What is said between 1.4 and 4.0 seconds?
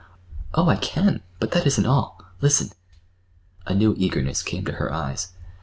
that isn't all. Listen!" A new